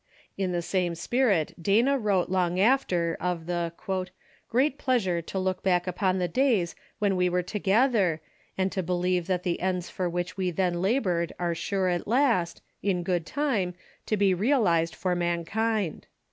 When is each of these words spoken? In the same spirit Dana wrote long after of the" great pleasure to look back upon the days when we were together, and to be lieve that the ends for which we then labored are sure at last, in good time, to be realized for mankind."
In 0.35 0.51
the 0.51 0.63
same 0.63 0.95
spirit 0.95 1.53
Dana 1.61 1.95
wrote 1.95 2.27
long 2.27 2.59
after 2.59 3.15
of 3.19 3.45
the" 3.45 3.71
great 4.49 4.79
pleasure 4.79 5.21
to 5.21 5.37
look 5.37 5.61
back 5.61 5.85
upon 5.85 6.17
the 6.17 6.27
days 6.27 6.73
when 6.97 7.15
we 7.15 7.29
were 7.29 7.43
together, 7.43 8.19
and 8.57 8.71
to 8.71 8.81
be 8.81 8.93
lieve 8.93 9.27
that 9.27 9.43
the 9.43 9.59
ends 9.61 9.91
for 9.91 10.09
which 10.09 10.37
we 10.37 10.49
then 10.49 10.81
labored 10.81 11.33
are 11.39 11.53
sure 11.53 11.87
at 11.87 12.07
last, 12.07 12.63
in 12.81 13.03
good 13.03 13.27
time, 13.27 13.75
to 14.07 14.17
be 14.17 14.33
realized 14.33 14.95
for 14.95 15.13
mankind." 15.15 16.07